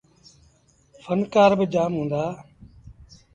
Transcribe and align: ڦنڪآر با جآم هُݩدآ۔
ڦنڪآر 1.03 1.51
با 1.57 1.65
جآم 1.73 1.93
هُݩدآ۔ 1.99 2.23